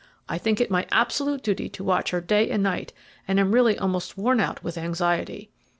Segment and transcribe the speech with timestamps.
[0.27, 2.91] I think it my absolute duty to watch her day and night,
[3.27, 5.51] and am really almost worn out with anxiety.